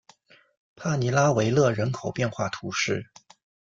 [0.75, 3.11] 帕尼拉维勒人口变化图示